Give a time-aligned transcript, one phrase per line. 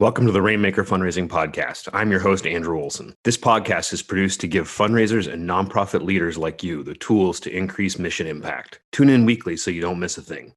[0.00, 1.88] Welcome to the Rainmaker Fundraising Podcast.
[1.92, 3.14] I'm your host, Andrew Olson.
[3.22, 7.56] This podcast is produced to give fundraisers and nonprofit leaders like you the tools to
[7.56, 8.80] increase mission impact.
[8.90, 10.52] Tune in weekly so you don't miss a thing.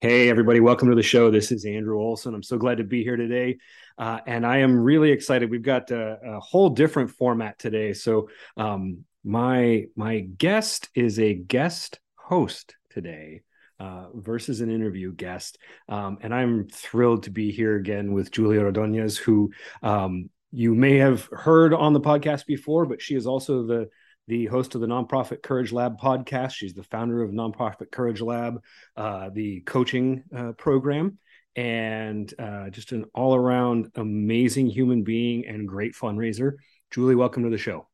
[0.00, 1.30] Hey, everybody, welcome to the show.
[1.30, 2.34] This is Andrew Olson.
[2.34, 3.58] I'm so glad to be here today.
[3.96, 5.48] Uh, and I am really excited.
[5.48, 7.92] We've got a, a whole different format today.
[7.92, 13.42] So, um, my my guest is a guest host today
[13.80, 15.58] uh, versus an interview guest.
[15.88, 19.50] Um, and I'm thrilled to be here again with Julia Ordonez, who
[19.82, 23.88] um, you may have heard on the podcast before, but she is also the
[24.28, 26.52] the host of the Nonprofit Courage Lab podcast.
[26.52, 28.62] She's the founder of Nonprofit Courage Lab,
[28.96, 31.18] uh, the coaching uh, program,
[31.56, 36.52] and uh, just an all around amazing human being and great fundraiser.
[36.92, 37.88] Julie, welcome to the show.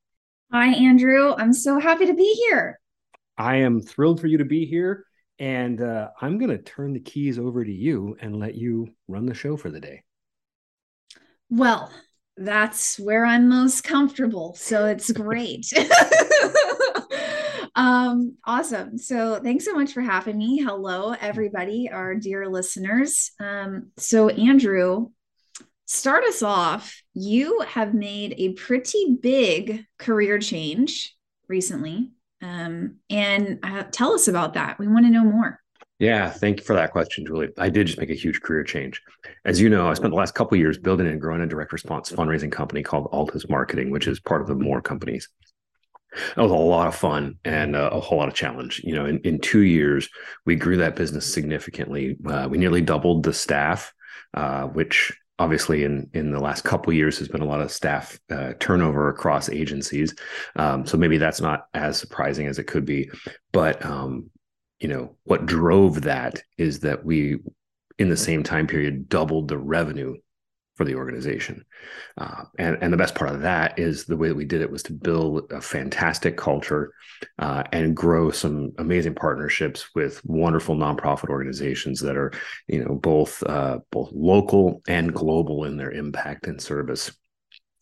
[0.53, 1.35] Hi, Andrew.
[1.35, 2.81] I'm so happy to be here.
[3.39, 5.07] I am thrilled for you to be here.
[5.39, 9.27] And uh, I'm going to turn the keys over to you and let you run
[9.27, 10.03] the show for the day.
[11.51, 11.93] Well,
[12.37, 14.55] that's where I'm most comfortable.
[14.55, 15.67] So it's great.
[17.75, 18.99] um, awesome.
[18.99, 20.63] So thanks so much for having me.
[20.63, 23.31] Hello, everybody, our dear listeners.
[23.41, 25.11] Um, so, Andrew,
[25.87, 27.01] start us off.
[27.15, 31.15] You have made a pretty big career change
[31.49, 32.11] recently.
[32.47, 34.79] Um, and uh, tell us about that.
[34.79, 35.61] We want to know more.
[35.99, 37.49] Yeah, thank you for that question, Julie.
[37.59, 39.01] I did just make a huge career change.
[39.47, 42.13] As you know, I spent the last couple years building and growing a direct response
[42.13, 45.29] fundraising company called Altus Marketing, which is part of the Moore companies.
[46.35, 48.83] That was a lot of fun and uh, a whole lot of challenge.
[48.85, 50.09] You know, in, in two years,
[50.45, 52.17] we grew that business significantly.
[52.27, 53.93] Uh, we nearly doubled the staff,
[54.35, 58.19] uh, which obviously in in the last couple years there's been a lot of staff
[58.31, 60.15] uh, turnover across agencies.
[60.57, 63.11] Um, so maybe that's not as surprising as it could be.
[63.53, 64.31] But um,
[64.81, 67.39] you know what drove that is that we
[67.99, 70.17] in the same time period doubled the revenue
[70.77, 71.65] for the organization.
[72.19, 74.71] Uh, and, and the best part of that is the way that we did it
[74.71, 76.93] was to build a fantastic culture
[77.39, 82.31] uh, and grow some amazing partnerships with wonderful nonprofit organizations that are,
[82.69, 87.11] you know, both uh, both local and global in their impact and service.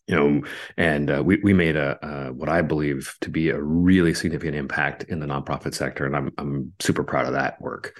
[0.07, 0.43] You know,
[0.77, 5.05] and uh, we we made a what I believe to be a really significant impact
[5.05, 7.97] in the nonprofit sector, and I'm I'm super proud of that work.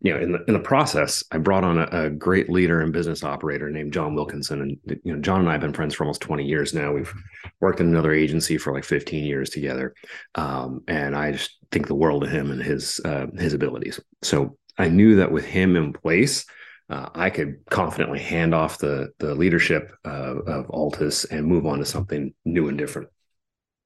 [0.00, 2.92] You know, in the in the process, I brought on a, a, great leader and
[2.92, 6.04] business operator named John Wilkinson, and you know, John and I have been friends for
[6.04, 6.92] almost twenty years now.
[6.92, 7.12] We've
[7.60, 9.94] worked in another agency for like fifteen years together,
[10.34, 13.98] um, and I just think the world of him and his uh, his abilities.
[14.22, 16.44] So I knew that with him in place,
[16.90, 21.78] uh, I could confidently hand off the the leadership uh, of Altus and move on
[21.78, 23.08] to something new and different.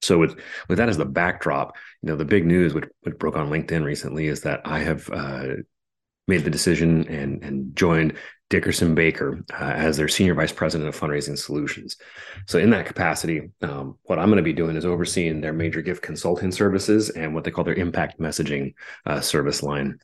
[0.01, 3.37] So with with that as the backdrop, you know, the big news which, which broke
[3.37, 5.47] on LinkedIn recently is that I have uh,
[6.27, 8.13] made the decision and and joined
[8.51, 11.95] Dickerson Bakker uh, as their senior vice president of fundraising solutions.
[12.47, 15.81] So in that capacity, um, what I'm going to be doing is overseeing their major
[15.81, 19.99] gift consulting services and what they call their impact messaging uh, service line.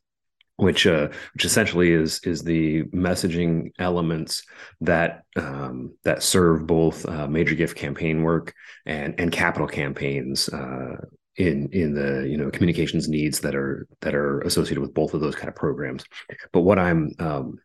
[0.60, 4.42] Which, uh, which essentially is is the messaging elements
[4.82, 10.96] that um, that serve both uh, major gift campaign work and and capital campaigns uh,
[11.38, 15.22] in in the you know communications needs that are that are associated with both of
[15.22, 16.04] those kind of programs.
[16.52, 17.60] But what i'm um,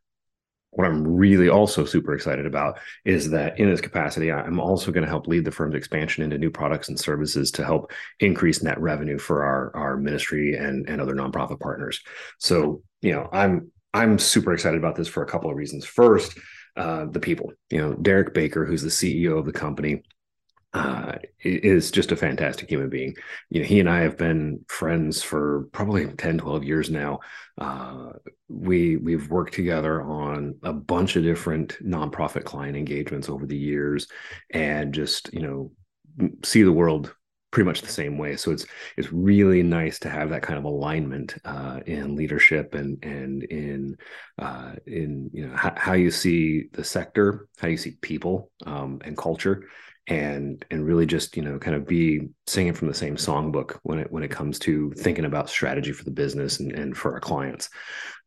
[0.71, 5.05] what i'm really also super excited about is that in this capacity i'm also going
[5.05, 8.81] to help lead the firm's expansion into new products and services to help increase net
[8.81, 12.01] revenue for our our ministry and and other nonprofit partners.
[12.39, 15.85] So you know i'm i'm super excited about this for a couple of reasons.
[15.85, 16.39] First
[16.75, 17.53] uh, the people.
[17.71, 20.03] You know derek bakker who's the ceo of the company
[20.75, 21.13] uh,
[21.43, 23.15] is just a fantastic human being.
[23.51, 27.21] You know, he and I have been friends for probably 10, 12 years now.
[27.59, 28.13] Uh,
[28.49, 34.07] we we've worked together on a bunch of different nonprofit client engagements over the years,
[34.51, 35.73] and just you know
[36.43, 37.15] see the world
[37.53, 38.37] pretty much the same way.
[38.37, 38.67] So it's
[38.97, 43.97] it's really nice to have that kind of alignment uh, in leadership and and in
[44.39, 49.01] uh, in you know how, how, you see the sector, how you see people um,
[49.05, 49.65] and culture,
[50.09, 54.01] and and really just you know kind of be singing from the same songbook when
[54.01, 57.21] it when it comes to thinking about strategy for the business and, and for our
[57.21, 57.69] clients.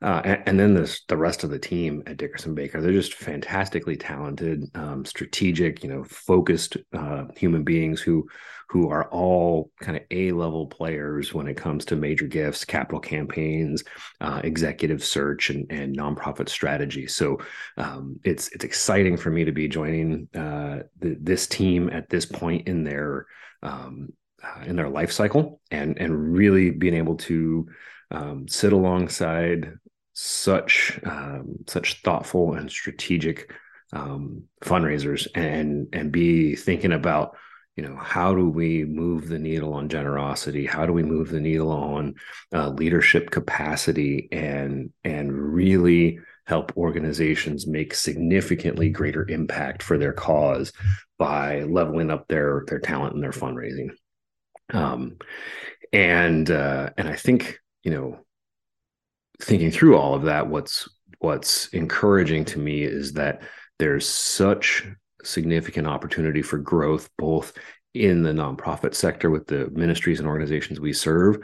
[0.01, 3.13] Uh, and, and, then this the rest of the team at dickerson bakker they're just
[3.13, 8.27] fantastically talented um, strategic you know focused uh, human beings who
[8.75, 12.99] who are all kind of A level players when it comes to major gifts, capital
[12.99, 13.85] campaigns,
[14.19, 17.07] uh, executive search, and, and nonprofit strategy.
[17.07, 17.37] So
[17.77, 22.25] um, it's it's exciting for me to be joining uh, the, this team at this
[22.25, 23.27] point in their
[23.63, 24.09] um,
[24.43, 27.69] uh, in their life cycle, and and really being able to
[28.11, 29.71] um, sit alongside
[30.11, 33.53] such um, such thoughtful and strategic
[33.93, 37.37] um, fundraisers and and be thinking about
[37.75, 40.65] you know how do we move the needle on generosity?
[40.65, 42.15] How do we move the needle on
[42.53, 50.71] uh, leadership capacity and and really help organizations make significantly greater impact for their cause
[51.17, 53.89] by leveling up their their talent and their fundraising?
[54.73, 55.17] Um,
[55.95, 58.19] and uh, and i think you know
[59.41, 60.89] thinking through all of that what's
[61.19, 63.41] what's encouraging to me is that
[63.79, 64.85] there's such
[65.25, 67.53] significant opportunity for growth both
[67.93, 71.37] in the nonprofit sector with the ministries and organizations we serve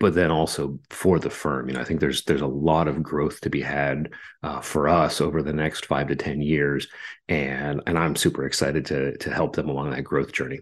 [0.00, 1.68] but then also for the firm.
[1.68, 4.10] You know i think there's there's a lot of growth to be had
[4.42, 6.88] uh, for us over the next five to ten years
[7.28, 10.60] and and i'm super excited to to help them along that growth journey.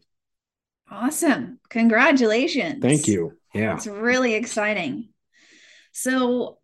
[0.91, 1.59] Awesome.
[1.71, 2.81] Congratulations.
[2.81, 3.33] Thank you.
[3.55, 3.75] Yeah.
[3.75, 5.09] It's really exciting.
[5.93, 6.59] So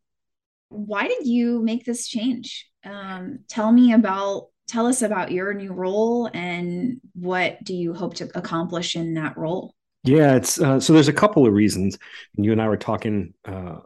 [0.68, 2.68] why did you make this change?
[2.84, 8.14] Um, tell me about tell us about your new role and what do you hope
[8.14, 9.74] to accomplish in that role?
[10.04, 11.98] Yeah it's uh, so there's a couple of reasons.
[12.34, 13.76] You and i were talking uh,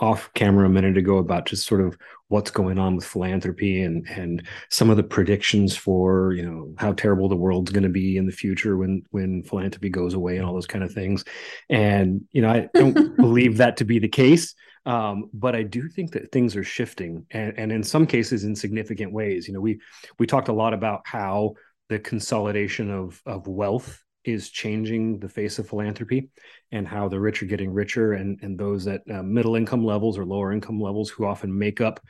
[0.00, 1.96] off camera a minute ago about just sort of
[2.28, 6.92] what's going on with philanthropy and and some of the predictions for you know how
[6.92, 10.46] terrible the world's going to be in the future when when philanthropy goes away and
[10.46, 11.24] all those kind of things.
[11.68, 14.54] And you know i don't believe that to be the case
[14.86, 18.56] um, but I do think that things are shifting, and, and in some cases in
[18.56, 19.46] significant ways.
[19.46, 19.80] You know, we
[20.18, 21.54] we talked a lot about how
[21.88, 26.28] the consolidation of of wealth is changing the face of philanthropy
[26.72, 30.18] and how the rich are getting richer and, and those at uh, middle income levels
[30.18, 32.00] or lower income levels who often make up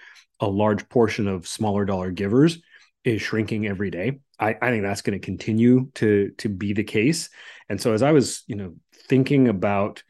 [0.41, 2.59] a large portion of smaller dollar givers
[3.05, 4.19] is shrinking every day.
[4.39, 7.31] I, I think that's going to continue to to be the case.
[7.69, 8.75] And so as I was, you know,
[9.09, 10.03] thinking about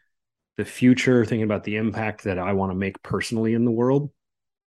[0.56, 4.10] the future, thinking about the impact that I want to make personally in the world.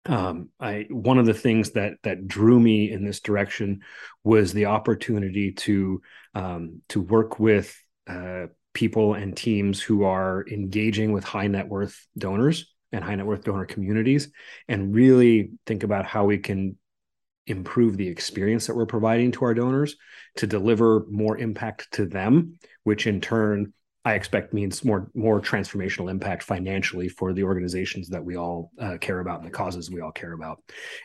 [0.07, 3.81] Um, I one of the things that that drew me in this direction
[4.24, 6.01] was the opportunity to
[6.36, 7.75] um, to work with
[8.07, 13.25] uh, people and teams who are engaging with high net worth donors and high net
[13.25, 14.31] worth donor communities,
[14.68, 16.77] and really think about how we can
[17.48, 19.95] improve the experience that we're providing to our donors
[20.36, 23.74] to deliver more impact to them, which in turn
[24.06, 28.98] I expect means more more transformational impact financially for the organizations that we all uh,
[29.02, 30.62] care about and the causes we all care about.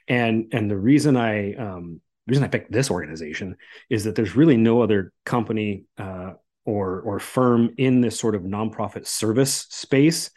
[0.06, 3.56] And and the reason I um, the reason I picked this organization
[3.88, 6.34] is that there's really no other company uh,
[6.66, 10.30] or or firm in this sort of nonprofit service space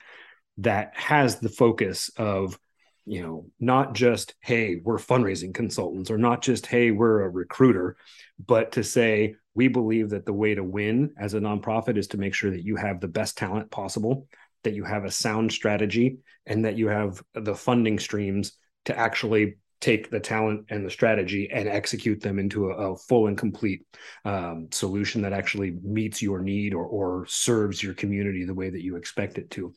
[0.57, 2.57] that has the focus of
[3.05, 7.97] you know not just hey we're fundraising consultants or not just hey we're a recruiter
[8.45, 12.17] but to say we believe that the way to win as a nonprofit is to
[12.17, 14.27] make sure that you have the best talent possible,
[14.63, 18.53] that you have a sound strategy, and that you have the funding streams
[18.85, 23.27] to actually take the talent and the strategy and execute them into a, a full
[23.27, 23.85] and complete
[24.23, 28.81] um, solution that actually meets your need or, or serves your community the way that
[28.81, 29.73] you expect it to.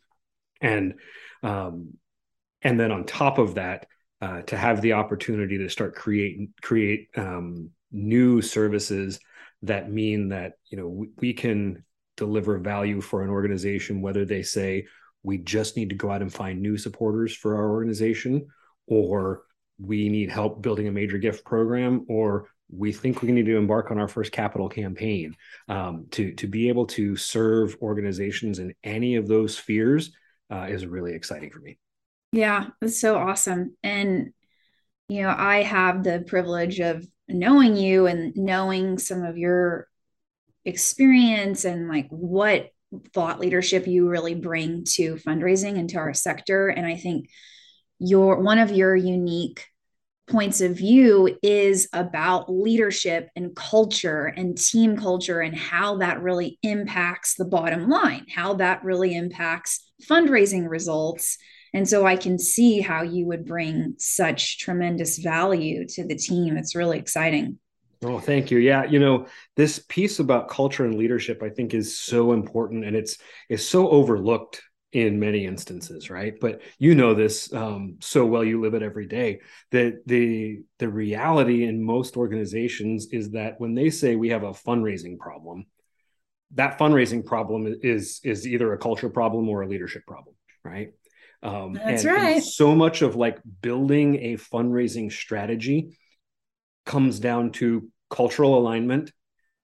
[0.61, 0.94] And
[1.43, 1.94] um,
[2.62, 3.87] and then on top of that,
[4.20, 9.19] uh, to have the opportunity to start create create um, new services
[9.62, 11.85] that mean that you know we, we can
[12.17, 14.87] deliver value for an organization whether they say
[15.23, 18.47] we just need to go out and find new supporters for our organization
[18.87, 19.43] or
[19.79, 23.91] we need help building a major gift program or we think we need to embark
[23.91, 25.36] on our first capital campaign.
[25.69, 30.13] Um, to to be able to serve organizations in any of those spheres
[30.51, 31.79] uh, is really exciting for me.
[32.32, 33.77] Yeah that's so awesome.
[33.82, 34.32] And
[35.08, 39.89] you know i have the privilege of knowing you and knowing some of your
[40.65, 42.71] experience and like what
[43.13, 46.69] thought leadership you really bring to fundraising into our sector.
[46.69, 47.29] And i think
[47.99, 49.65] your one of your unique
[50.29, 56.59] points of view is about leadership and culture and team culture and how that really
[56.63, 61.39] impacts the bottom line how that really impacts fundraising results
[61.77, 66.56] and so I can see how you would bring such tremendous value to the team.
[66.56, 67.59] It's really exciting.
[68.03, 68.56] Oh, thank you.
[68.56, 72.97] Yeah, you know, this piece about culture and leadership I think is so important and
[72.97, 73.19] it's
[73.51, 76.33] is so overlooked in many instances, right?
[76.41, 78.43] But you know this um, so well.
[78.43, 79.41] You live it every day.
[79.71, 84.53] That the the reality in most organizations is that when they say we have a
[84.53, 85.67] fundraising problem,
[86.53, 90.93] that fundraising problem is is either a culture problem or a leadership problem, right?
[91.46, 92.36] Um, That's and, right.
[92.36, 95.96] And so much of like building a fundraising strategy
[96.84, 99.12] comes down to cultural alignment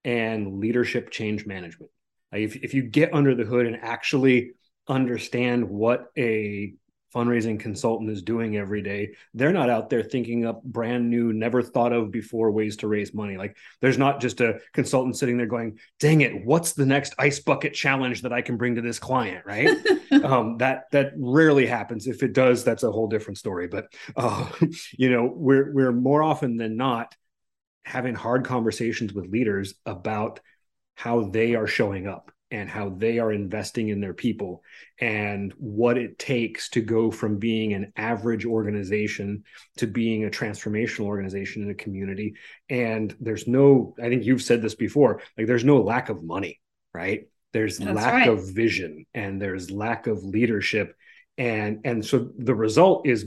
[0.04, 1.90] and leadership change management.
[2.32, 4.52] Like if, if you get under the hood and actually
[4.88, 6.74] understand what a
[7.14, 11.62] fundraising consultant is doing every day they're not out there thinking up brand new never
[11.62, 13.36] thought of before ways to raise money.
[13.36, 17.40] Like there's not just a consultant sitting there going dang it what's the next ice
[17.40, 19.44] bucket challenge that i can bring to this client?
[19.46, 19.68] Right?
[20.12, 22.06] Um, that that rarely happens.
[22.06, 23.66] If it does that's a whole different story.
[23.66, 24.46] But uh,
[24.92, 27.14] you know we're we're more often than not
[27.84, 30.40] having hard conversations with leaders about
[30.96, 34.62] how they are showing up and how they are investing in their people
[35.00, 39.42] and what it takes to go from being an average organization
[39.78, 42.34] to being a transformational organization in a community
[42.68, 46.60] and there's no i think you've said this before like there's no lack of money
[46.94, 48.28] right there's That's lack right.
[48.28, 50.94] of vision and there's lack of leadership
[51.38, 53.26] and and so the result is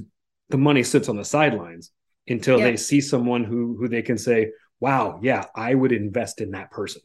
[0.49, 1.91] the money sits on the sidelines
[2.27, 2.71] until yep.
[2.71, 6.69] they see someone who who they can say wow yeah i would invest in that
[6.69, 7.01] person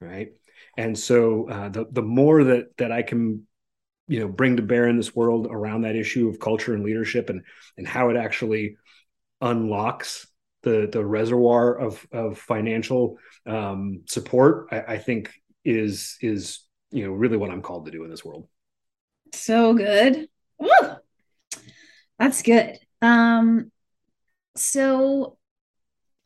[0.00, 0.30] right
[0.78, 3.46] and so uh, the the more that that I can
[4.06, 7.28] you know bring to bear in this world around that issue of culture and leadership
[7.28, 7.42] and
[7.76, 8.76] and how it actually
[9.42, 10.26] unlocks
[10.62, 15.32] the the reservoir of of financial um, support I, I think
[15.64, 18.48] is is you know really what I'm called to do in this world.
[19.34, 20.28] So good.
[20.58, 20.68] Woo!
[22.18, 22.78] That's good.
[23.02, 23.72] Um
[24.56, 25.38] so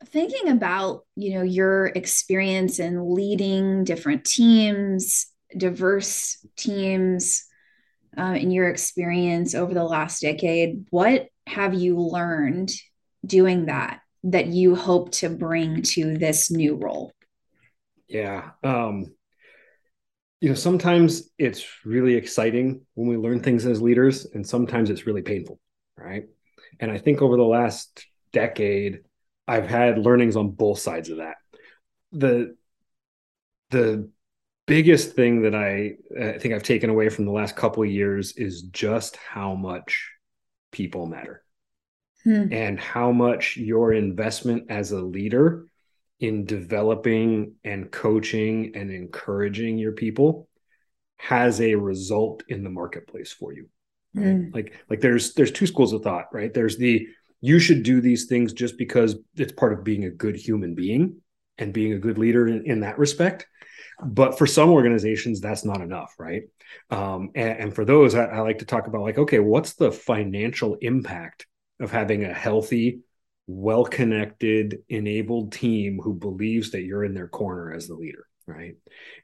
[0.07, 7.45] thinking about you know your experience in leading different teams diverse teams
[8.17, 12.71] um, in your experience over the last decade what have you learned
[13.25, 17.11] doing that that you hope to bring to this new role?
[18.07, 19.13] Yeah um
[20.41, 25.05] you know sometimes it's really exciting when we learn things as leaders and sometimes it's
[25.07, 25.59] really painful
[25.97, 26.25] right?
[26.79, 29.01] And i think over the last decade
[29.47, 31.35] I've had learnings on both sides of that.
[32.11, 32.55] The
[33.71, 34.09] the
[34.65, 38.33] biggest thing that I, I think I've taken away from the last couple of years
[38.37, 40.11] is just how much
[40.71, 41.43] people matter
[42.23, 42.47] hmm.
[42.51, 45.67] and how much your investment as a leader
[46.19, 50.47] in developing and coaching and encouraging your people
[51.17, 53.67] has a result in the marketplace for you.
[54.13, 54.25] Right?
[54.25, 54.53] Mm.
[54.53, 56.53] Like like there's there's two schools of thought, right?
[56.53, 57.07] There's the
[57.43, 61.17] you should do these things just because it's part of being a good human being
[61.57, 63.45] and being a good leader in, in that respect.
[64.01, 66.43] But for some organizations that's not enough right?
[66.89, 69.91] Um, and, and, for those I, I, like to talk about like okay what's the
[69.91, 71.45] financial impact
[71.81, 73.01] of having a healthy
[73.45, 78.75] well connected enabled team who believes that you're in their corner as the leader right?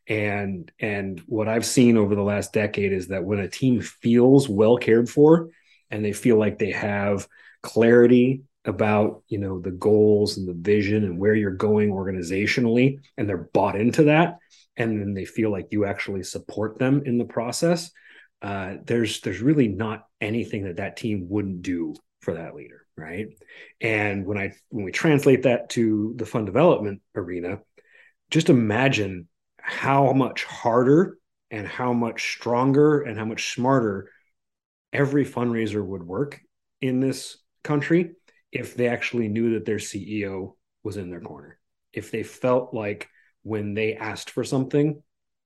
[0.08, 4.50] And and what i've seen over the last decade is that when a team feels
[4.50, 5.50] well cared for
[5.90, 7.28] and they feel like they have
[7.62, 13.28] clarity about you know the goals and the vision and where you're going organizationally and
[13.28, 14.38] they're bought into that
[14.75, 17.92] and then they feel like you actually support them in the process
[18.42, 23.28] uh, there's there's really not anything that that team wouldn't do for that leader right?
[23.80, 27.60] And when i when we translate that to the fund development arena
[28.30, 31.18] just imagine how much harder
[31.51, 34.12] and how much stronger and how much smarter
[34.94, 36.42] every fundraiser would work
[36.82, 37.38] in this
[37.70, 38.16] country
[38.52, 41.60] if they actually knew that their CEO was in their corner.
[41.94, 43.08] If they felt like
[43.44, 45.04] when they asked for something,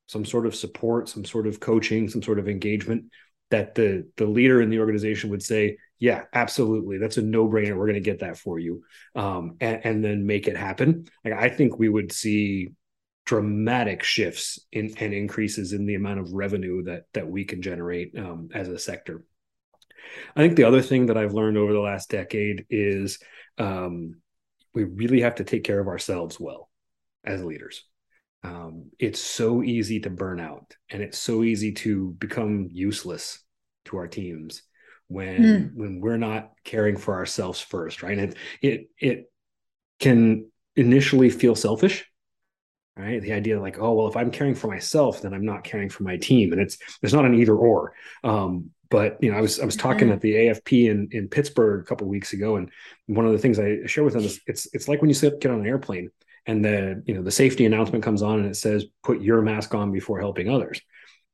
[0.07, 3.05] some sort of support, some sort of coaching, some sort of engagement,
[3.51, 7.75] that the the leader in the organization would say, "Yeah, absolutely, that's a no brainer.
[7.77, 8.83] We're going to get that for you,"
[9.15, 11.05] um, and, and then make it happen.
[11.23, 12.69] Like I think we would see
[13.25, 18.17] dramatic shifts in and increases in the amount of revenue that that we can generate
[18.17, 19.23] um, as a sector.
[20.35, 23.19] I think the other thing that I've learned over the last decade is
[23.57, 24.15] um,
[24.73, 26.69] we really have to take care of ourselves well
[27.23, 27.83] as leaders.
[28.43, 33.39] Um, it's so easy to burn out and it's so easy to become useless
[33.85, 34.63] to our teams
[35.07, 35.73] when mm.
[35.75, 39.31] when we're not caring for ourselves first right and it it, it
[39.99, 42.05] can initially feel selfish
[42.97, 45.89] right the idea like oh well if i'm caring for myself then i'm not caring
[45.89, 47.93] for my team and it's there's not an either or
[48.23, 50.13] um, but you know, I was I was talking mm-hmm.
[50.13, 52.69] at the AFP in in Pittsburgh a couple weeks ago, and
[53.07, 55.41] one of the things I share with them is it's it's like when you sit,
[55.41, 56.11] get on an airplane
[56.45, 59.73] and the you know the safety announcement comes on and it says put your mask
[59.73, 60.79] on before helping others.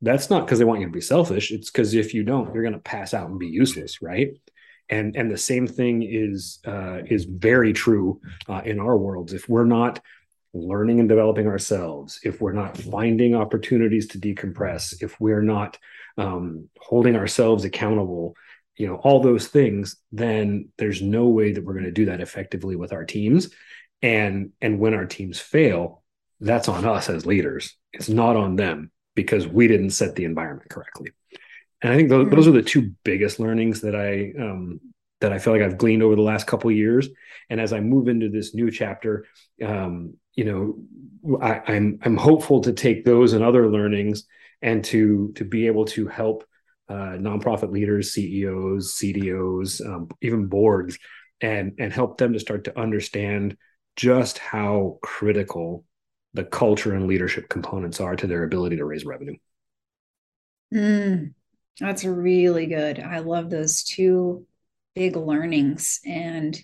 [0.02, 1.52] That's not because they want you to be selfish.
[1.52, 4.30] It's because if you don't, you're going to pass out and be useless, right?
[4.88, 9.34] And and the same thing is uh, is very true uh, in our worlds.
[9.34, 10.00] If we're not
[10.54, 15.78] learning and developing ourselves, if we're not finding opportunities to decompress, if we're not
[16.18, 18.36] um, holding ourselves accountable,
[18.76, 22.22] you know, all those things, then there's no way that we're going to do that
[22.22, 23.50] effectively with our teams.
[24.02, 26.04] And and when our teams fail,
[26.40, 27.76] that's on us as leaders.
[27.94, 31.12] It's not on them because we didn't set the environment correctly.
[31.82, 34.80] and I think those, those are the two biggest learnings that I um,
[35.22, 37.10] that I feel like I've gleaned over the last couple years.
[37.50, 39.26] And as I move into this new chapter,
[39.64, 44.24] um, you know, I, I'm I'm hopeful to take those and other learnings
[44.62, 46.46] and to to be able to help
[46.88, 50.98] uh, nonprofit leaders, CEOs, CDOs, um, even boards,
[51.42, 53.58] and and help them to start to understand
[53.98, 55.84] just how critical
[56.34, 59.36] the culture and leadership components are to their ability to raise revenue.
[60.74, 61.34] Mm,
[61.82, 62.98] that's really good.
[62.98, 64.46] I love those two
[64.96, 66.58] big learnings and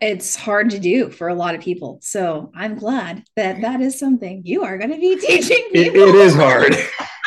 [0.00, 1.98] it's hard to do for a lot of people.
[2.02, 6.00] So I'm glad that that is something you are going to be teaching people.
[6.00, 6.74] it, it is hard.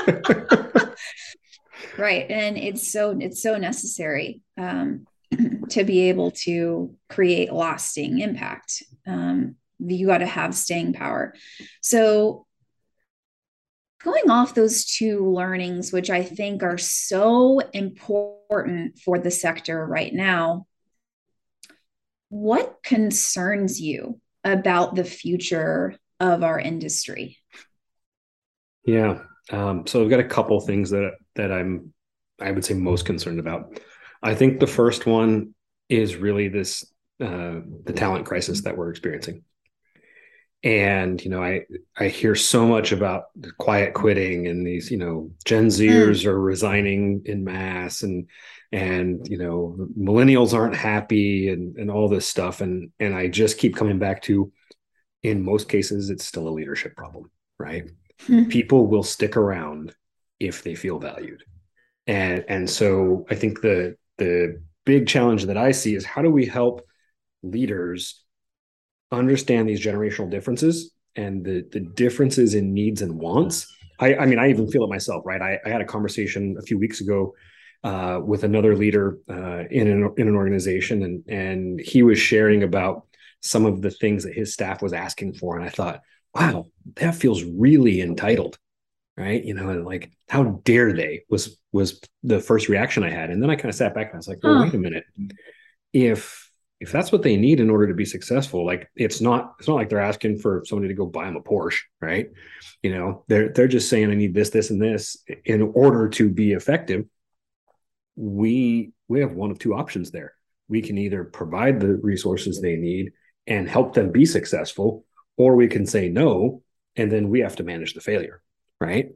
[1.98, 2.30] right.
[2.30, 5.06] And it's so, it's so necessary um,
[5.70, 8.82] to be able to create lasting impact.
[9.06, 11.36] Um, you got to have staying power.
[11.82, 12.48] So
[14.03, 20.13] going off those two learnings, which I think are so important for the sector right
[20.13, 20.65] now,
[22.33, 27.37] what concerns you about the future of our industry?
[28.85, 29.19] Yeah.
[29.51, 31.93] Um, so I've got a couple things that that I'm
[32.41, 33.79] I would say most concerned about.
[34.23, 35.53] I think the first one
[35.89, 36.83] is really this
[37.21, 39.43] uh, the talent crisis that we're experiencing.
[40.63, 41.65] And you know, I
[41.98, 43.25] I hear so much about
[43.58, 46.25] quiet quitting and these you know Gen Zers mm.
[46.27, 48.27] are resigning in mass and
[48.74, 53.60] and you know millennials aren't happy and and all this stuff and and i just
[53.60, 54.51] keep coming back to
[55.22, 57.29] in most cases it's still a leadership problem
[57.60, 57.91] right
[58.24, 58.50] mm-hmm.
[58.50, 59.96] people will stick around
[60.39, 61.43] if they feel valued
[62.08, 66.32] and and so i think the the big challenge that i see is how do
[66.32, 66.82] we help
[67.43, 68.23] leaders
[69.13, 73.67] understand these generational differences and the the differences in needs and wants.
[74.00, 75.41] I i mean i even feel it myself right?
[75.41, 77.34] I, I had a conversation a few weeks ago
[77.84, 82.63] uh, with another leader uh, in an in an organization, and and he was sharing
[82.63, 83.05] about
[83.41, 86.01] some of the things that his staff was asking for, and I thought,
[86.34, 88.57] wow, that feels really entitled,
[89.18, 89.44] right?
[89.44, 93.44] You know, and like how dare they was was the first reaction I had, and
[93.44, 94.64] then I kind of sat back and I was like, oh, huh.
[94.64, 95.03] wait a minute,
[95.92, 99.68] if if that's what they need in order to be successful like it's not it's
[99.68, 102.29] not like they're asking for somebody to go buy them a porsche right
[102.81, 106.29] you know they're they're just saying i need this this and this in order to
[106.29, 107.05] be effective
[108.16, 110.33] we we have one of two options there.
[110.68, 113.12] We can either provide the resources they need
[113.48, 115.05] and help them be successful,
[115.38, 116.62] or we can say no,
[116.96, 118.42] and then we have to manage the failure,
[118.79, 119.09] right?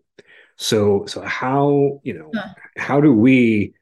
[0.58, 2.32] So so how you know
[2.78, 3.74] how do we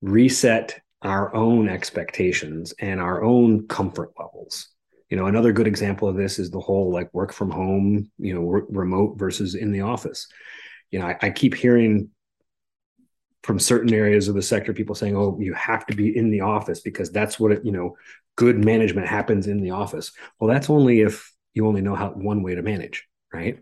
[0.00, 4.68] reset our own expectations and our own comfort levels?
[5.08, 8.34] You know, another good example of this is the whole like work from home, you
[8.34, 10.28] know, remote versus in the office.
[10.90, 12.10] You know, I, I keep hearing
[13.42, 16.42] from certain areas of the sector people saying oh you have to be in the
[16.42, 17.96] office because that's what it, you know
[18.36, 22.42] good management happens in the office well that's only if you only know how one
[22.42, 23.58] way to manage right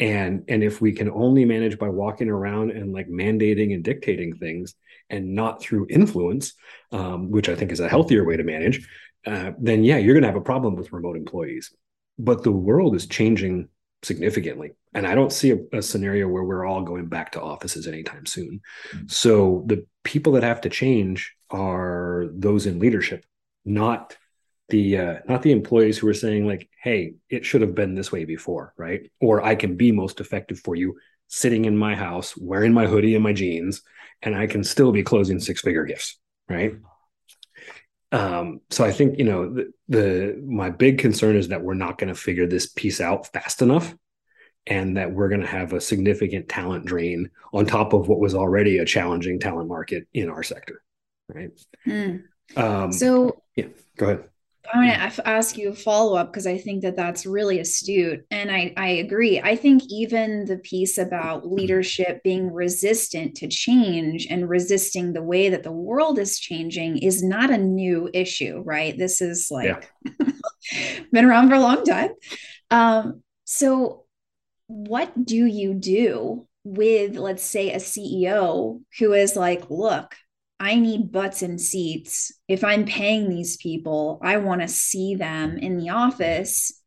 [0.00, 4.34] and and if we can only manage by walking around and like mandating and dictating
[4.36, 4.74] things
[5.10, 6.54] and not through influence
[6.92, 8.86] um, which i think is a healthier way to manage
[9.26, 11.72] uh, then yeah you're going to have a problem with remote employees
[12.18, 13.68] but the world is changing
[14.02, 14.72] significantly.
[14.94, 18.26] And I don't see a, a, scenario where we're all going back to offices anytime
[18.26, 18.60] soon.
[18.90, 19.06] Mm-hmm.
[19.08, 23.24] So the people that have to change are those in leadership,
[23.64, 24.16] not
[24.68, 28.12] the uh, not the employees who are saying like, "Hey, it should have been this
[28.12, 29.10] way before," right?
[29.18, 33.14] Or I can be most effective for you sitting in my house, wearing my hoodie
[33.14, 33.82] and my jeans,
[34.22, 36.74] and I can still be closing six figure gifts, right?
[38.10, 41.98] Um, so I think you know the, the my big concern is that we're not
[41.98, 43.94] going to figure this piece out fast enough,
[44.66, 48.34] and that we're going to have a significant talent drain on top of what was
[48.34, 50.82] already a challenging talent market in our sector,
[51.28, 51.50] right?
[51.86, 52.24] Mm.
[52.56, 54.28] Um, so yeah, go ahead.
[54.72, 58.24] I want to ask you a follow up because I think that that's really astute.
[58.30, 59.40] And I, I agree.
[59.40, 65.48] I think even the piece about leadership being resistant to change and resisting the way
[65.48, 68.96] that the world is changing is not a new issue, right?
[68.96, 70.28] This is like yeah.
[71.12, 72.10] been around for a long time.
[72.70, 74.04] Um, so,
[74.66, 80.14] what do you do with, let's say, a CEO who is like, look,
[80.60, 82.32] I need butts and seats.
[82.48, 86.82] If I'm paying these people, I want to see them in the office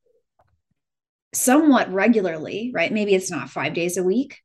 [1.34, 2.92] somewhat regularly, right?
[2.92, 4.38] Maybe it's not five days a week,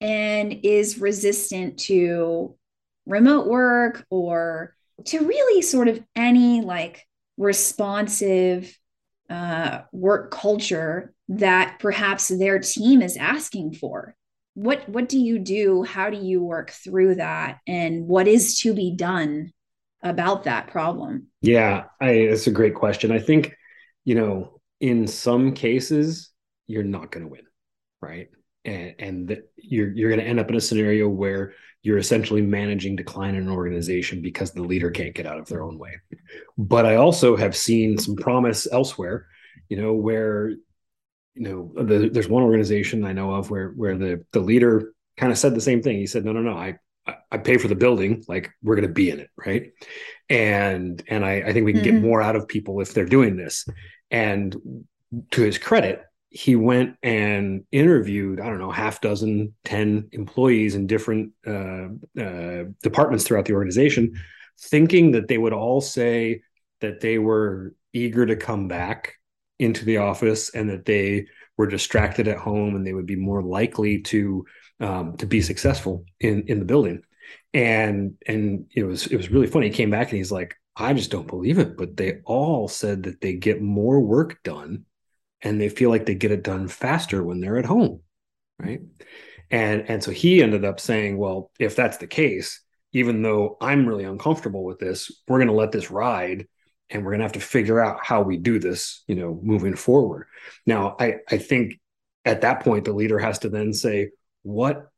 [0.00, 2.54] and is resistant to
[3.06, 4.74] remote work or
[5.06, 7.06] to really sort of any like
[7.38, 8.76] responsive
[9.30, 14.14] uh, work culture that perhaps their team is asking for
[14.56, 15.82] what what do you do?
[15.82, 17.58] How do you work through that?
[17.66, 19.52] And what is to be done
[20.02, 21.26] about that problem?
[21.42, 23.12] Yeah i it's a great question.
[23.12, 23.54] I think
[24.04, 26.30] you know in some cases
[26.66, 27.42] you're not going to win
[28.00, 28.28] right?
[28.64, 32.42] And and that you're you're going to end up in a scenario where you're essentially
[32.42, 35.92] managing decline in an organization because the leader can't get out of their own way.
[36.56, 39.26] But i also have seen some promise elsewhere
[39.68, 40.52] you know where
[41.36, 45.30] you know, the, there's one organization I know of where where the the leader kind
[45.30, 45.98] of said the same thing.
[45.98, 46.76] He said, "No, no, no, I
[47.30, 49.70] I pay for the building, like we're going to be in it, right?"
[50.30, 51.96] And and I, I think we can mm-hmm.
[51.96, 53.66] get more out of people if they're doing this.
[54.10, 54.56] And
[55.32, 60.86] to his credit, he went and interviewed I don't know half dozen, ten employees in
[60.86, 64.14] different uh, uh, departments throughout the organization,
[64.58, 66.42] thinking that they would all say
[66.80, 69.15] that they were eager to come back
[69.58, 73.42] into the office and that they were distracted at home and they would be more
[73.42, 74.44] likely to
[74.80, 77.02] um, to be successful in in the building.
[77.54, 79.68] And and it was it was really funny.
[79.68, 83.04] He came back and he's like i just don't believe it but they all said
[83.04, 84.84] that they get more work done
[85.42, 88.00] and they feel like they get it done faster when they're at home
[88.58, 88.80] right?
[89.50, 92.60] And and so he ended up saying well if that's the case
[92.92, 96.46] even though i'm really uncomfortable with this we're going to let this ride
[96.90, 99.76] and we're going to have to figure out how we do this you know moving
[99.76, 100.26] forward.
[100.66, 101.80] Now i i think
[102.24, 104.10] at that point the leader has to then say
[104.42, 104.90] what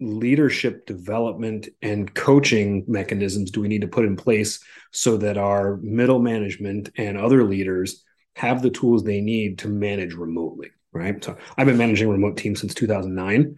[0.00, 4.60] leadership development and coaching mechanisms do we need to put in place
[4.92, 8.04] so that our middle management and other leaders
[8.36, 11.22] have the tools they need to manage remotely right?
[11.22, 13.56] So i've been managing remote teams since 2009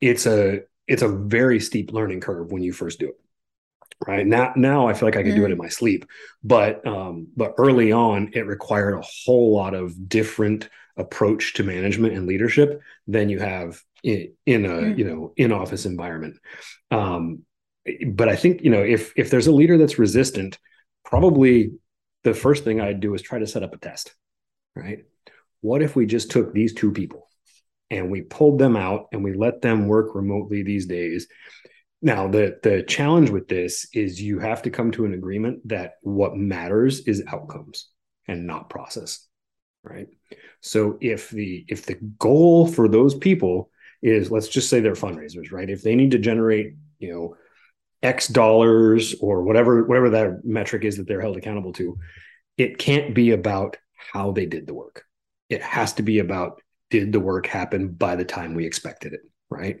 [0.00, 3.20] it's a it's a very steep learning curve when you first do it
[4.06, 5.36] right now now i feel like i can mm.
[5.36, 5.62] do it in mm.
[5.62, 6.04] my sleep
[6.42, 12.14] but um but early on it required a whole lot of different approach to management
[12.14, 14.98] and leadership than you have in, in a mm.
[14.98, 16.36] you know in office environment
[16.90, 17.42] um
[18.08, 20.58] but i think you know if if there's a leader that's resistant
[21.04, 21.72] probably
[22.22, 24.14] the first thing i'd do is try to set up a test
[24.74, 25.04] right
[25.60, 27.28] what if we just took these two people
[27.90, 31.26] and we pulled them out and we let them work remotely these days
[32.04, 35.94] now, the the challenge with this is you have to come to an agreement that
[36.02, 37.88] what matters is outcomes
[38.28, 39.26] and not process,
[39.82, 40.08] right?
[40.60, 43.70] So if the if the goal for those people
[44.02, 45.70] is let's just say they're fundraisers, right?
[45.70, 47.36] If they need to generate, you know,
[48.02, 51.96] X dollars or whatever whatever that metric is that they're held accountable to,
[52.58, 53.78] it can't be about
[54.12, 55.04] how they did the work.
[55.48, 59.20] It has to be about did the work happen by the time we expected it,
[59.48, 59.78] right?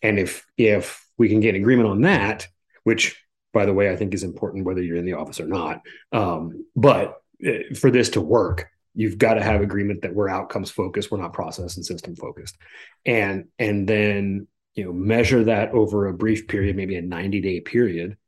[0.00, 2.46] And if if we can get agreement on that,
[2.84, 3.22] which
[3.56, 5.80] by the way, I think is important whether you're in the office or not.
[6.12, 10.70] Um, but uh, for this to work, you've got to have agreement that we're outcomes
[10.70, 12.58] focused, we're not process and system focused,
[13.06, 17.60] and and then you know measure that over a brief period, maybe a 90 day
[17.60, 18.18] period,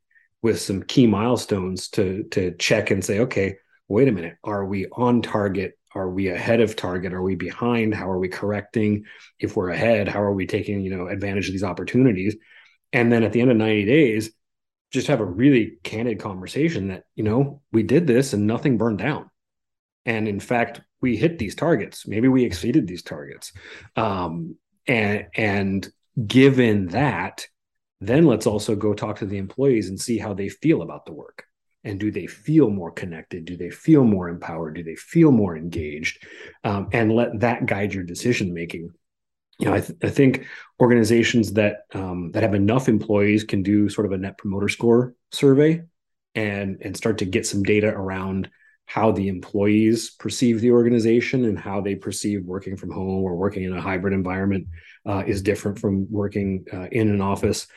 [0.41, 3.55] with some key milestones to to check and say, okay,
[3.87, 5.77] wait a minute, are we on target?
[5.93, 7.13] Are we ahead of target?
[7.13, 7.93] Are we behind?
[7.93, 9.05] How are we correcting?
[9.39, 12.35] If we're ahead, how are we taking you know advantage of these opportunities?
[12.93, 14.31] And then at the end of 90 days
[14.91, 18.97] just have a really candid conversation that you know we did this and nothing burned
[18.97, 19.29] down.
[20.05, 22.07] And in fact we hit these targets.
[22.07, 23.53] Maybe we exceeded these targets.
[23.95, 24.55] Um,
[24.87, 25.87] and and
[26.25, 27.47] given that
[28.01, 31.13] then let's also go talk to the employees and see how they feel about the
[31.13, 31.43] work.
[31.83, 33.45] And do they feel more connected?
[33.45, 34.75] Do they feel more empowered?
[34.75, 36.25] Do they feel more engaged?
[36.63, 38.91] Um, and let that guide your decision making
[39.59, 40.45] you know, I, th- I think
[40.79, 45.13] organizations that um, that have enough employees can do sort of a net promoter score
[45.31, 45.83] survey
[46.33, 48.49] and and start to get some data around
[48.85, 53.63] how the employees perceive the organization and how they perceive working from home or working
[53.63, 54.67] in a hybrid environment
[55.05, 57.67] uh, is different from working uh, in an office.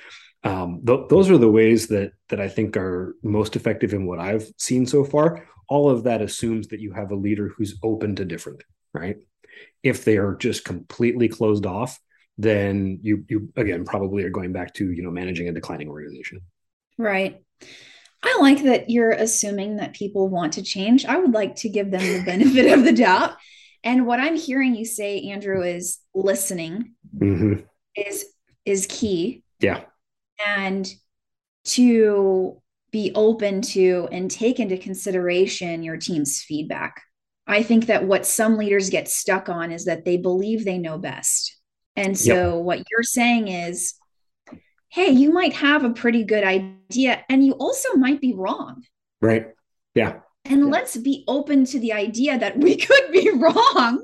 [0.45, 4.21] Um, th- those are the ways that that I think are most effective in what
[4.21, 5.47] I've seen so far.
[5.69, 8.63] All of that assumes that you have a leader who's open to different,
[8.95, 9.17] right?
[9.83, 11.99] If they are just completely closed off,
[12.39, 16.41] then you you again probably are going back to you know managing a declining organization.
[16.99, 17.43] Right.
[18.23, 21.05] I like that you're assuming that people want to change.
[21.05, 23.37] I would like to give them the benefit of the doubt.
[23.85, 27.63] And what I'm hearing you say, Andrew, is listening mm-hmm.
[27.97, 28.25] is
[28.65, 29.43] is key.
[29.59, 29.83] Yeah.
[30.47, 30.89] And
[31.65, 32.61] to
[32.93, 37.03] be open to and take into consideration your team's feedback.
[37.53, 40.99] I think that what some leaders get stuck on is that they believe they know
[40.99, 41.57] best.
[41.97, 42.65] And so yep.
[42.65, 43.95] what you're saying is,
[44.89, 48.83] hey, you might have a pretty good idea and you also might be wrong.
[49.21, 49.49] Right.
[49.95, 50.21] Yeah.
[50.45, 50.67] And yeah.
[50.67, 54.03] let's be open to the idea that we could be wrong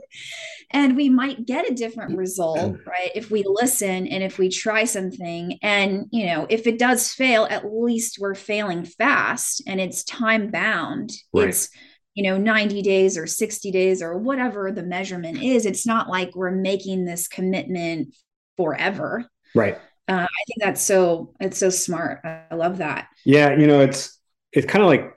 [0.70, 2.86] and we might get a different result mm.
[2.86, 7.10] right if we listen and if we try something and you know if it does
[7.10, 11.48] fail at least we're failing fast and it's time bound right.
[11.48, 11.70] it's
[12.18, 16.34] you know 90 days or 60 days or whatever the measurement is it's not like
[16.34, 18.14] we're making this commitment
[18.56, 19.24] forever.
[19.54, 19.78] Right.
[20.08, 22.20] Uh, i think that's so it's so smart.
[22.24, 23.08] I love that.
[23.24, 24.18] Yeah you know it's
[24.52, 25.14] it's kind of like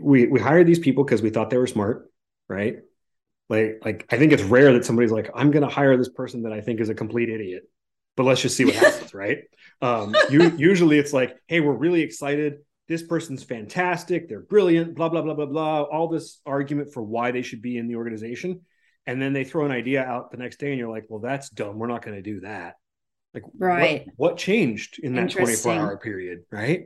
[0.00, 2.10] we we hired these people because we thought they were smart
[2.48, 2.78] right?
[3.48, 6.42] Like, like I think it's rare that somebody's like, I'm going to hire this person
[6.42, 7.68] that I think is a complete idiot,
[8.16, 9.44] but let's just see what happens, right?
[9.82, 12.58] Um, you, usually it's like, hey, we're really excited.
[12.88, 14.28] This person's fantastic.
[14.28, 14.94] They're brilliant.
[14.94, 15.82] Blah blah blah blah blah.
[15.82, 18.60] All this argument for why they should be in the organization,
[19.06, 21.48] and then they throw an idea out the next day, and you're like, well, that's
[21.48, 21.78] dumb.
[21.78, 22.74] We're not going to do that.
[23.32, 24.06] Like, right?
[24.16, 26.84] What, what changed in that 24 hour period, right?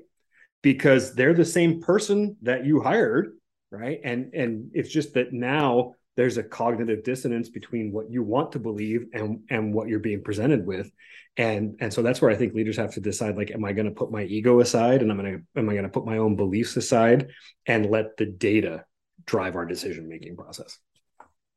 [0.63, 3.33] Because they're the same person that you hired,
[3.71, 4.01] right?
[4.03, 8.59] And and it's just that now there's a cognitive dissonance between what you want to
[8.59, 10.91] believe and and what you're being presented with.
[11.37, 13.87] And and so that's where i think leaders have to decide like am i going
[13.87, 16.19] to put my ego aside and i'm going to am i going to put my
[16.19, 17.29] own beliefs aside
[17.67, 18.85] and let the data
[19.27, 20.77] drive our decision making process?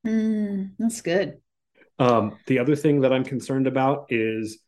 [0.06, 1.40] Mm, that's good.
[1.98, 4.60] Um, the other thing that i'm concerned about is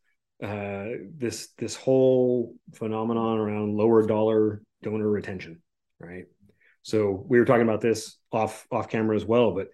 [0.44, 5.62] uh, this this whole phenomenon around lower dollar donor retention
[6.00, 6.26] right?
[6.82, 9.68] So we were talking about this off off camera as well but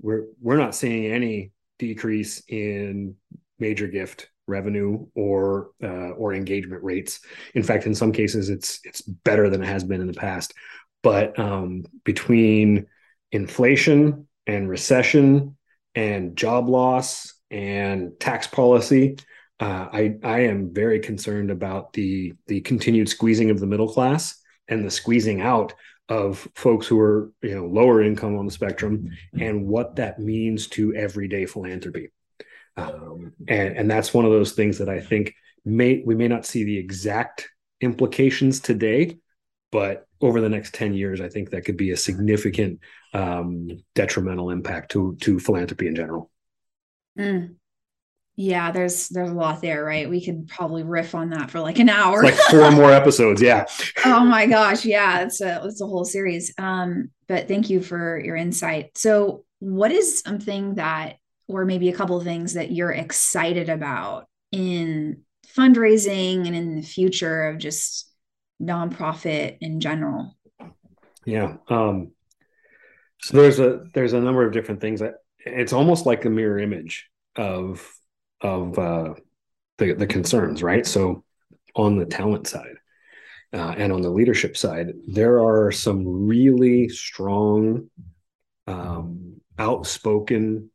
[0.00, 3.14] we're we're not seeing any decrease in
[3.58, 7.20] major gift revenue or uh, or engagement rates.
[7.54, 10.54] In fact, in some cases, it's it's better than it has been in the past.
[11.02, 12.86] But um, between
[13.32, 15.56] inflation and recession
[15.94, 19.16] and job loss and tax policy,
[19.60, 24.40] uh, I I am very concerned about the the continued squeezing of the middle class
[24.68, 25.74] and the squeezing out
[26.08, 30.68] of folks who are you know lower income on the spectrum and what that means
[30.68, 32.10] to everyday philanthropy.
[32.76, 36.44] Um, and and that's one of those things that i think may we may not
[36.44, 37.48] see the exact
[37.80, 39.16] implications today
[39.72, 42.80] but over the next 10 years i think that could be a significant
[43.14, 46.30] um, detrimental impact to to philanthropy in general.
[47.18, 47.56] Mm
[48.36, 50.08] yeah there's there's a lot there right?
[50.08, 52.22] We could probably riff on that for like an hour.
[52.22, 53.64] Like four more episodes yeah.
[54.04, 56.52] Oh my gosh yeah it's a it's a whole series.
[56.58, 58.96] Um but thank you for your insight.
[58.96, 61.16] So what is something that
[61.48, 65.22] or maybe a couple of things that you're excited about in
[65.56, 68.12] fundraising and in the future of just
[68.62, 70.36] nonprofit in general?
[71.24, 72.12] Yeah um
[73.22, 76.58] so there's a there's a number of different things that it's almost like a mirror
[76.58, 77.95] image of
[78.40, 79.14] of uh,
[79.78, 80.86] the the concerns, right?
[80.86, 81.24] So
[81.74, 82.76] on the talent side
[83.52, 87.90] uh, and on the leadership side, there are some really strong,
[88.66, 90.70] um, outspoken,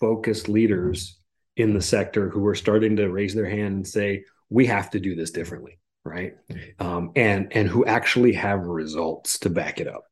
[0.00, 1.18] focused leaders
[1.56, 5.00] in the sector who are starting to raise their hand and say, "We have to
[5.00, 6.34] do this differently." right
[6.78, 10.04] um, and and who actually have results to back it up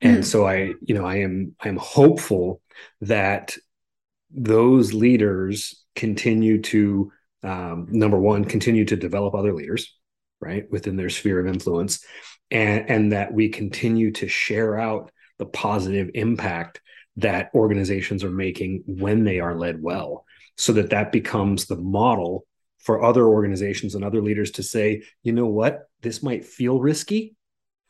[0.00, 0.24] and mm.
[0.24, 2.60] so i you know i am i'm hopeful
[3.00, 3.56] that
[4.30, 9.94] those leaders continue to um, number one continue to develop other leaders
[10.40, 12.04] right within their sphere of influence
[12.50, 16.80] and and that we continue to share out the positive impact
[17.16, 20.24] that organizations are making when they are led well
[20.56, 22.46] so that that becomes the model
[22.78, 25.88] for other organizations and other leaders to say you know what?
[26.00, 27.34] This might feel risky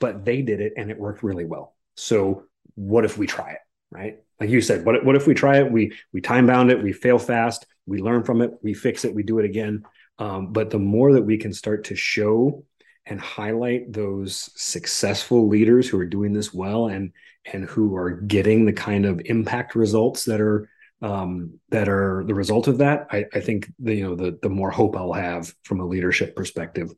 [0.00, 1.74] but they did it and it worked really well.
[1.96, 2.44] So
[2.76, 3.60] what if we try it?
[3.90, 4.18] Right?
[4.40, 5.70] Like you said what, what if we try it?
[5.70, 6.82] We we time bound it.
[6.82, 9.83] We fail fast we learn from it we fix it we do it again
[10.18, 12.64] um, but the more that we can start to show
[13.07, 17.12] and highlight those successful leaders who are doing this well and
[17.53, 20.68] and who are getting the kind of impact results that are
[21.01, 24.48] um, that are the result of that, I, I think the, you know the the
[24.48, 26.90] more hope I'll have from a leadership perspective.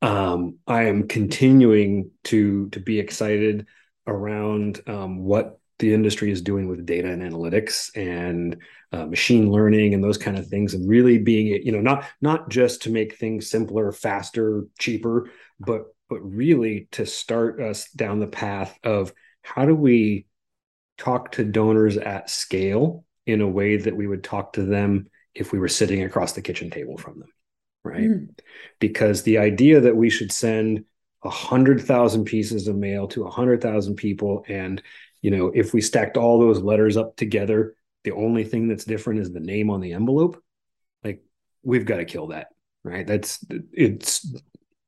[0.00, 3.66] Um, I am continuing to to be excited
[4.06, 8.56] around um, what the industry is doing with data and analytics and
[8.92, 12.48] uh, machine learning and those kind of things and really being you know not not
[12.48, 18.26] just to make things simpler faster cheaper but but really to start us down the
[18.26, 20.26] path of how do we
[20.98, 25.52] talk to donors at scale in a way that we would talk to them if
[25.52, 27.28] we were sitting across the kitchen table from them
[27.84, 28.28] right mm.
[28.78, 30.84] because the idea that we should send
[31.24, 34.82] a hundred thousand pieces of mail to a hundred thousand people and
[35.22, 39.20] you know, if we stacked all those letters up together, the only thing that's different
[39.20, 40.42] is the name on the envelope.
[41.04, 41.22] Like
[41.62, 42.48] we've got to kill that,
[42.84, 43.06] right?
[43.06, 44.24] That's it's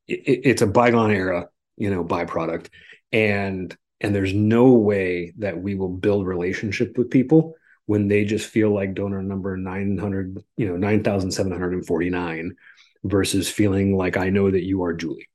[0.07, 2.69] it, it's a bygone era, you know, byproduct,
[3.13, 7.55] and and there's no way that we will build relationship with people
[7.87, 12.57] when they just feel like donor number 900 you know 9749
[13.05, 15.29] versus feeling like i know that you are julie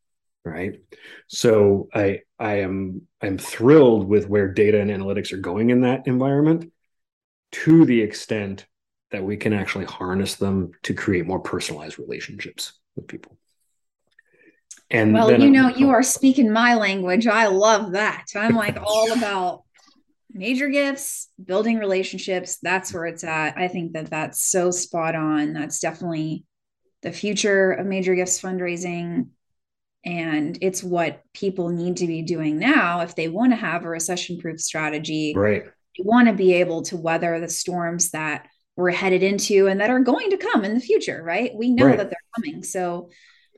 [0.44, 0.82] right
[1.28, 6.08] so i i am i'm thrilled with where data and analytics are going in that
[6.08, 6.72] environment
[7.52, 8.66] to the extent
[9.12, 13.38] that we can actually harness them to create more personalized relationships with people.
[14.92, 17.28] And well you know you are speaking my language.
[17.28, 18.26] I love that.
[18.36, 19.64] I'm like all about
[20.32, 22.58] major gifts building relationships.
[22.62, 23.58] That's where it's at.
[23.58, 25.54] I think that that's so spot on.
[25.54, 26.44] That's definitely
[27.02, 29.30] the future of major gifts fundraising.
[30.06, 33.90] And it's what people need to be doing now if they want to have a
[33.90, 35.34] recession proof strategy.
[35.36, 35.66] Right
[36.04, 40.00] want to be able to weather the storms that we're headed into and that are
[40.00, 41.52] going to come in the future right?
[41.56, 41.98] We know right.
[41.98, 42.64] that they're coming.
[42.64, 43.10] So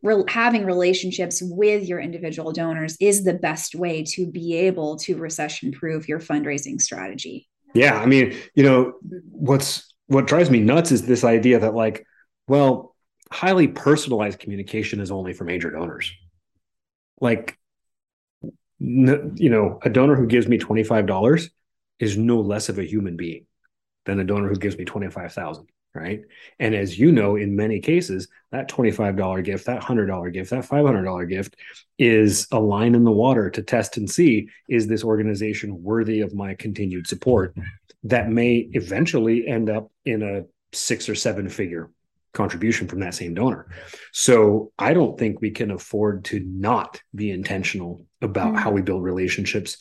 [0.02, 5.18] re- having relationships with your individual donors is the best way to be able to
[5.18, 7.48] recession proof your fundraising strategy.
[7.74, 8.94] Yeah i mean you know
[9.30, 12.06] what's what drives me nuts is this idea that like
[12.48, 12.92] well
[13.32, 16.12] highly personalized communication is only for major donors.
[17.20, 17.58] Like
[18.80, 21.50] you know a donor who gives me $25
[22.02, 23.46] is no less of a human being
[24.06, 26.22] than a donor who gives me 25,000 right
[26.60, 31.30] and as you know in many cases that $25 gift that $100 gift that $500
[31.30, 31.56] gift
[32.00, 36.34] is a line in the water to test and see is this organization worthy of
[36.34, 37.56] my continued support
[38.04, 40.44] that may eventually end up in a
[40.76, 41.92] six or seven figure
[42.34, 43.68] contribution from that same donor.
[44.14, 48.58] So I don't think we can afford to not be intentional about mm.
[48.58, 49.78] how we build relationships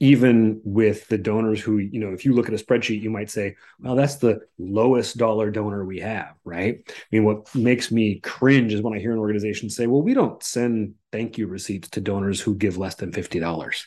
[0.00, 3.30] even with the donors who you know if you look at a spreadsheet you might
[3.30, 6.82] say well that's the lowest dollar donor we have right?
[6.88, 10.14] I mean what makes me cringe is when i hear an organization say well we
[10.14, 13.84] don't send thank you receipts to donors who give less than $50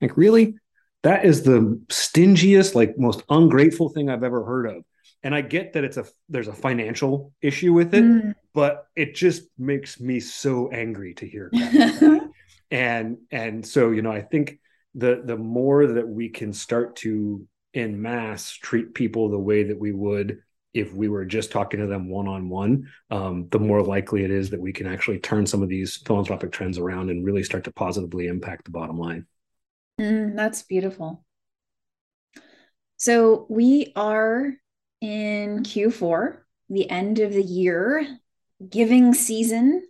[0.00, 0.56] like really?
[1.02, 4.84] That is the stingiest like most ungrateful thing i've ever heard of.
[5.24, 8.34] And i get that it's a there's a financial issue with it mm.
[8.52, 11.50] but it just makes me so angry to hear
[12.72, 14.58] and and so you know i think
[14.94, 19.78] the the more that we can start to in mass treat people the way that
[19.78, 20.42] we would
[20.74, 24.50] if we were just talking to them one on one, the more likely it is
[24.50, 27.72] that we can actually turn some of these philanthropic trends around and really start to
[27.72, 29.26] positively impact the bottom line.
[30.00, 31.24] Mm, that's beautiful.
[32.96, 34.54] So we are
[35.00, 36.38] in Q4,
[36.70, 38.06] the end of the year,
[38.66, 39.86] giving season.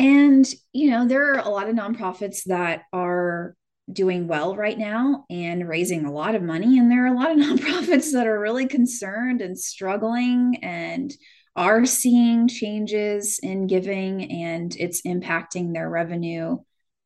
[0.00, 3.54] And, you know, there are a lot of nonprofits that are
[3.92, 6.78] doing well right now and raising a lot of money.
[6.78, 11.12] And there are a lot of nonprofits that are really concerned and struggling and
[11.54, 16.56] are seeing changes in giving and it's impacting their revenue.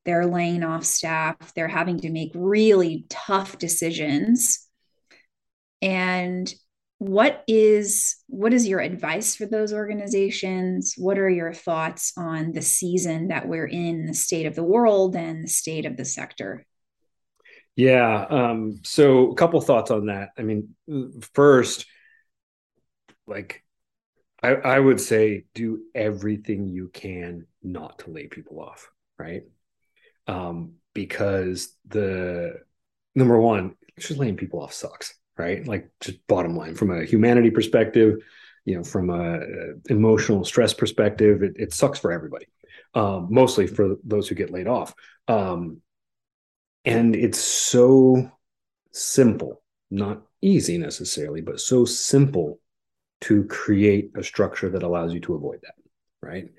[0.04, 1.52] They're laying off staff.
[1.54, 4.68] They're having to make really tough decisions
[5.82, 6.54] and
[7.04, 10.94] what is what is your advice for those organizations?
[10.96, 15.14] What are your thoughts on the season that we're in the state of the world
[15.14, 16.64] and the state of the sector?
[17.76, 20.30] Yeah um, so a couple thoughts on that.
[20.38, 20.74] I mean
[21.34, 21.84] first
[23.26, 23.62] like
[24.42, 29.42] I, I would say do everything you can not to lay people off right?
[30.26, 32.54] Um, because the
[33.14, 35.66] number one just laying people off sucks right?
[35.66, 38.18] Like just bottom line from a humanity perspective,
[38.64, 39.40] you know, from a,
[39.90, 42.46] emotional stress perspective, it, it sucks for everybody.
[42.94, 44.94] Um, mostly for those who get laid off.
[45.26, 45.80] Um,
[46.84, 48.30] and it's so
[48.92, 52.60] simple, not easy necessarily, but so simple
[53.22, 55.74] to create a structure that allows you to avoid that,
[56.20, 56.50] right?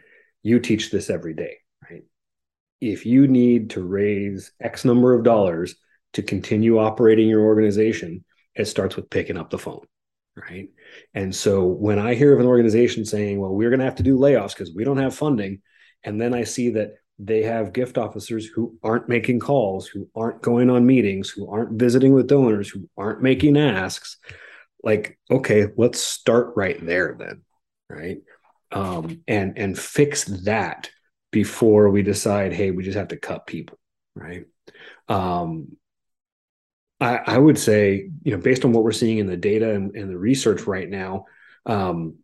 [0.43, 1.57] You teach this every day,
[1.89, 2.03] right?
[2.81, 5.75] If you need to raise X number of dollars
[6.13, 8.24] to continue operating your organization,
[8.55, 9.85] it starts with picking up the phone
[10.35, 10.67] right?
[11.13, 14.03] And so when i hear of an organization saying well we're going to have to
[14.03, 15.61] do layoffs because we don't have funding
[16.03, 20.41] and then i see that they have gift officers who aren't making calls who aren't
[20.41, 24.17] going on meetings who aren't visiting with donors who aren't making asks
[24.83, 27.41] like okay let's start right there then
[27.89, 28.17] right?
[28.71, 30.89] Um, and and fix that
[31.31, 33.77] before we decide hey we just have to cut people
[34.15, 34.45] right?
[35.07, 35.77] Um,
[37.05, 39.95] I, I, would say, you know, based on what we're seeing in the data and,
[39.95, 41.25] and the research right now,
[41.67, 42.15] um,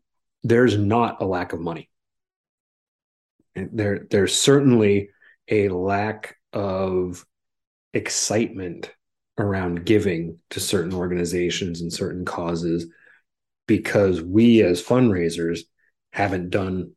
[0.42, 1.88] there's not a lack of money.
[3.56, 5.10] And there, there's certainly
[5.48, 7.24] a lack of
[7.94, 8.92] excitement
[9.38, 12.88] around giving to certain organizations and certain causes
[13.68, 15.60] because we as fundraisers
[16.12, 16.94] haven't done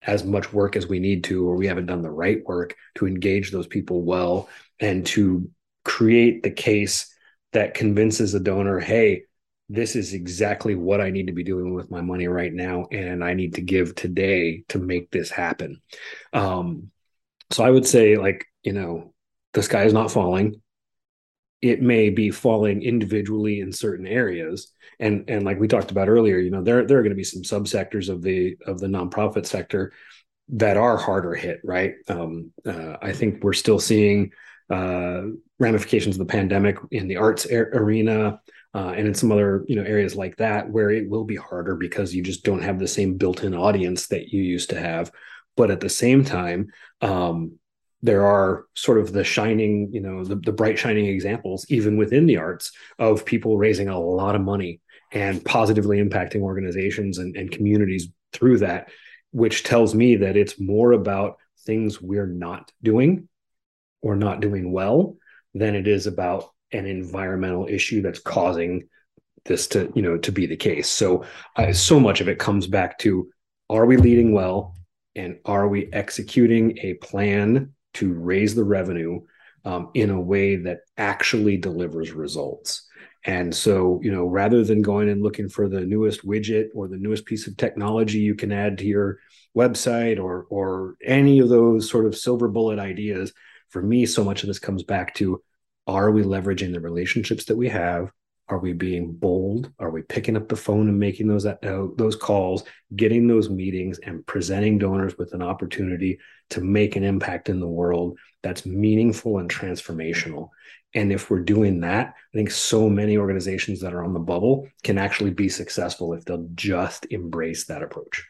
[0.00, 3.08] as much work as we need to or we haven't done the right work to
[3.08, 4.48] engage those people well
[4.78, 5.50] and to
[5.84, 7.12] create the case
[7.56, 9.22] that convinces a donor, hey,
[9.70, 13.24] this is exactly what I need to be doing with my money right now, and
[13.24, 15.80] I need to give today to make this happen.
[16.34, 16.90] Um,
[17.50, 19.14] so I would say, like, you know,
[19.54, 20.60] the sky is not falling.
[21.62, 26.36] It may be falling individually in certain areas, and and like we talked about earlier,
[26.38, 29.46] you know, there there are going to be some subsectors of the of the nonprofit
[29.46, 29.94] sector
[30.50, 31.94] that are harder hit, right?
[32.06, 34.32] Um, uh, I think we're still seeing
[34.70, 35.22] uh,
[35.58, 38.40] ramifications of the pandemic in the arts arena
[38.74, 41.76] uh, and in some other you know areas like that where it will be harder
[41.76, 45.10] because you just don't have the same built-in audience that you used to have.
[45.56, 46.68] But at the same time
[47.00, 47.58] um,
[48.02, 52.26] there are sort of the shining you know the, the bright shining examples even within
[52.26, 54.80] the arts of people raising a lot of money
[55.12, 58.88] and positively impacting organizations and, and communities through that
[59.32, 63.28] which tells me that it's more about things we're not doing
[64.02, 65.16] or not doing well
[65.54, 68.88] than it is about an environmental issue that's causing
[69.44, 70.88] this to you know to be the case.
[70.88, 71.24] So
[71.56, 73.28] uh, so much of it comes back to
[73.70, 74.74] are we leading well?
[75.14, 79.22] And are we executing a plan to raise the revenue
[79.64, 82.86] um, in a way that actually delivers results?
[83.24, 86.98] And so you know rather than going and looking for the newest widget or the
[86.98, 89.18] newest piece of technology you can add to your
[89.56, 93.32] website or or any of those sort of silver bullet ideas
[93.68, 95.42] for me so much of this comes back to
[95.86, 98.10] are we leveraging the relationships that we have?
[98.48, 99.72] Are we being bold?
[99.78, 101.56] Are we picking up the phone and making those uh,
[101.96, 102.64] those calls
[102.94, 106.18] getting those meetings and presenting donors with an opportunity
[106.50, 110.50] to make an impact in the world that's meaningful and transformational?
[110.94, 114.68] And if we're doing that i think so many organizations that are on the bubble
[114.82, 118.24] can actually be successful if they'll just embrace that approach.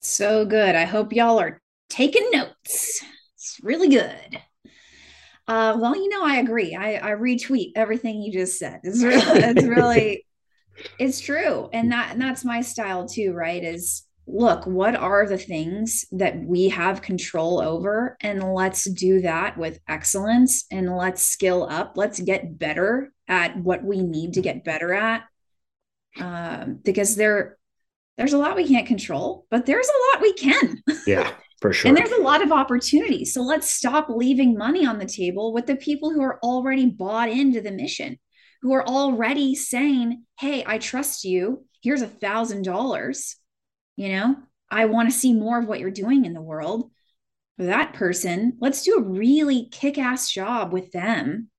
[0.00, 0.74] So good.
[0.74, 1.60] I hope y'all are
[1.90, 3.04] taking notes
[3.50, 4.40] it's really good
[5.50, 6.76] uh, well, you know, I agree.
[6.76, 8.78] I, I retweet everything you just said.
[8.84, 10.26] It's really, it's really,
[11.00, 13.32] it's true, and that and that's my style too.
[13.32, 13.64] Right?
[13.64, 19.58] Is look, what are the things that we have control over, and let's do that
[19.58, 21.94] with excellence, and let's skill up.
[21.96, 25.24] Let's get better at what we need to get better at,
[26.20, 27.58] um, because there,
[28.16, 30.82] there's a lot we can't control, but there's a lot we can.
[31.08, 31.32] Yeah.
[31.60, 31.88] For sure.
[31.88, 33.34] And there's a lot of opportunities.
[33.34, 37.28] So let's stop leaving money on the table with the people who are already bought
[37.28, 38.18] into the mission,
[38.62, 41.66] who are already saying, Hey, I trust you.
[41.82, 43.36] Here's a thousand dollars.
[43.96, 44.36] You know,
[44.70, 46.90] I want to see more of what you're doing in the world.
[47.58, 51.50] For that person, let's do a really kick ass job with them.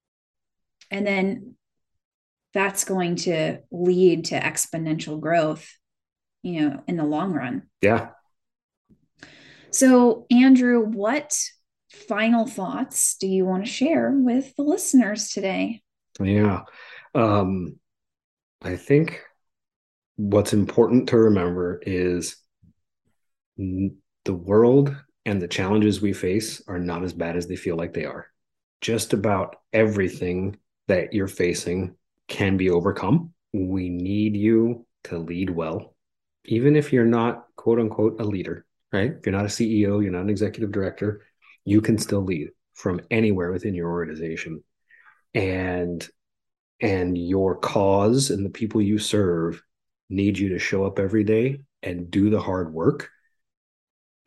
[0.90, 1.56] And then
[2.56, 5.70] that's going to lead to exponential growth,
[6.42, 7.64] you know, in the long run.
[7.82, 8.10] Yeah,
[9.72, 11.38] so, Andrew, what
[11.90, 15.82] final thoughts do you want to share with the listeners today?
[16.20, 16.62] Yeah.
[17.16, 17.80] Um,
[18.62, 19.22] I think
[20.18, 22.38] what's important to remember is
[23.58, 24.96] the world
[25.26, 28.28] and the challenges we face are not as bad as they feel like they are.
[28.82, 30.58] Just about everything
[30.88, 31.96] that you're facing
[32.28, 33.34] can be overcome.
[33.54, 35.96] We need you to lead well,
[36.46, 39.12] even if you're not, quote unquote, a leader right?
[39.12, 41.22] If you're not a CEO, you're not an executive director,
[41.66, 44.64] you can still lead from anywhere within your organization.
[45.34, 46.08] And
[46.82, 49.62] and your cause and the people you serve
[50.10, 53.10] need you to show up every day and do the hard work.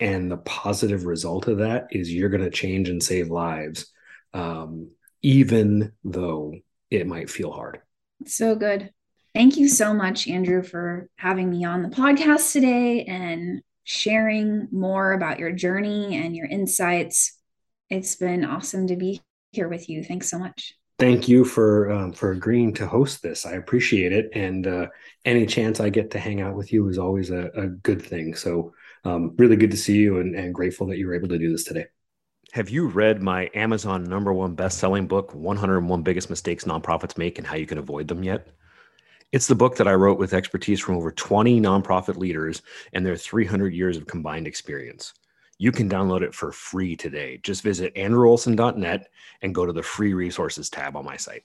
[0.01, 3.93] And the positive result of that is you're going to change and save lives,
[4.33, 4.91] um,
[5.23, 6.55] even though
[6.91, 7.81] it might feel hard.
[8.27, 8.91] So good.
[9.35, 15.13] Thank you so much, Andrew, for having me on the podcast today and sharing more
[15.13, 17.39] about your journey and your insights.
[17.91, 19.23] It's been awesome to be
[19.53, 20.03] here with you.
[20.03, 20.75] Thanks so much.
[20.99, 23.45] Thank you for um, for agreeing to host this.
[23.47, 24.87] I appreciate it, and uh,
[25.25, 28.35] any chance I get to hang out with you is always a, a good thing.
[28.37, 28.73] So,
[29.05, 31.51] um, really good to see you, and, and grateful that you were able to do
[31.51, 31.87] this today.
[32.53, 37.39] Have you read my Amazon number one best selling book, 101 Biggest Mistakes Nonprofits Make
[37.39, 38.47] and How You Can Avoid Them Yet?
[39.35, 42.63] It's the book that I wrote with expertise from over 20 nonprofit leaders
[42.93, 45.13] and their 300 years of combined experience.
[45.59, 47.41] You can download it for free today.
[47.43, 49.09] Just visit andrewolson.net
[49.43, 51.43] and go to the free resources tab on my site.